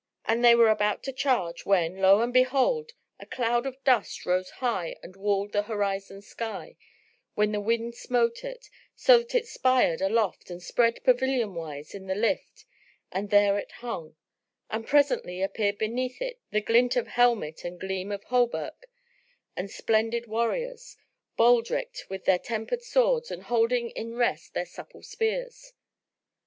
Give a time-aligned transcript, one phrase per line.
[0.25, 2.93] And they were about to charge when, lo and behold!
[3.19, 6.75] a cloud of dust rose high and walled the horizon sky,
[7.35, 12.07] when the wind smote it, so that it spired aloft and spread pavilion wise in
[12.07, 12.65] the lift
[13.11, 14.15] and there it hung;
[14.71, 18.87] and presently appeared beneath it the glint of helmet and gleam of hauberk
[19.55, 20.97] and splendid warriors,
[21.37, 25.73] baldrick'd with their tempered swords and holding in rest their supple spears.